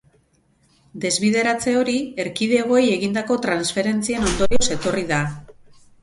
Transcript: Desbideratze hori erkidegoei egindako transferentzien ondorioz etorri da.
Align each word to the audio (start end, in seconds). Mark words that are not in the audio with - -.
Desbideratze 1.01 1.73
hori 1.81 1.97
erkidegoei 2.23 2.85
egindako 2.93 3.37
transferentzien 3.43 4.25
ondorioz 4.31 4.63
etorri 4.77 5.05
da. 5.13 5.21